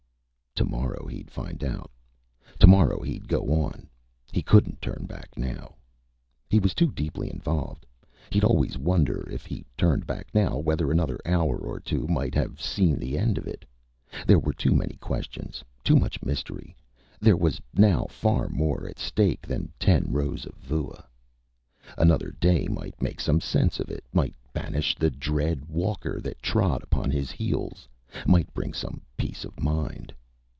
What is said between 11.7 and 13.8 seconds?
two might not have seen the end of it.